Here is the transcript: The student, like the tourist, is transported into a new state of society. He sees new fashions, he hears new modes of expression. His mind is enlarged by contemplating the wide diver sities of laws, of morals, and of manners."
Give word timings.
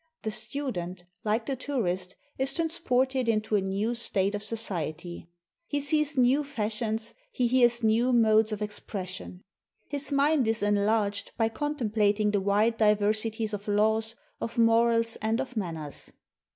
The 0.23 0.31
student, 0.31 1.03
like 1.23 1.45
the 1.45 1.55
tourist, 1.55 2.15
is 2.39 2.55
transported 2.55 3.29
into 3.29 3.55
a 3.55 3.61
new 3.61 3.93
state 3.93 4.33
of 4.33 4.41
society. 4.41 5.29
He 5.67 5.79
sees 5.79 6.17
new 6.17 6.43
fashions, 6.43 7.13
he 7.31 7.45
hears 7.45 7.83
new 7.83 8.11
modes 8.11 8.51
of 8.51 8.63
expression. 8.63 9.43
His 9.89 10.11
mind 10.11 10.47
is 10.47 10.63
enlarged 10.63 11.33
by 11.37 11.49
contemplating 11.49 12.31
the 12.31 12.41
wide 12.41 12.77
diver 12.77 13.13
sities 13.13 13.53
of 13.53 13.67
laws, 13.67 14.15
of 14.39 14.57
morals, 14.57 15.17
and 15.21 15.39
of 15.39 15.55
manners." 15.55 16.11